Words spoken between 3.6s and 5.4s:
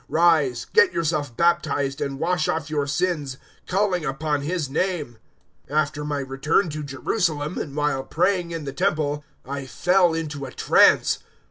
calling upon His name.'